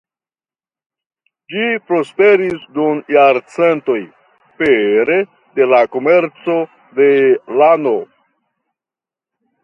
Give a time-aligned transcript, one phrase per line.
[1.55, 3.97] Ĝi prosperis dum jarcentoj
[4.61, 5.17] pere
[5.59, 6.55] de la komerco
[7.01, 7.09] de
[7.61, 7.93] lano.